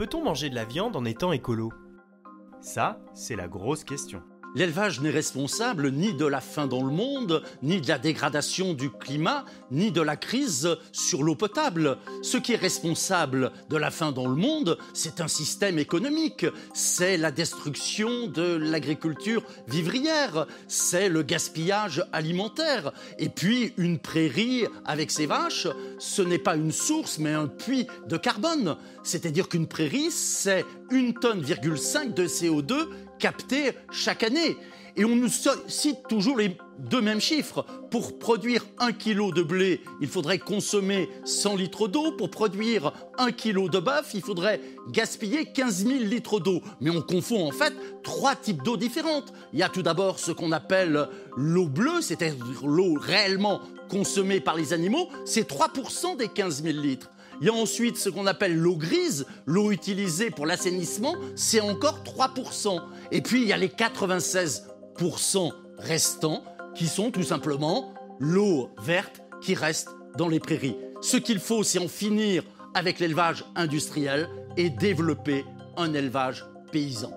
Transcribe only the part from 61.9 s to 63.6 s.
3%. Et puis il y a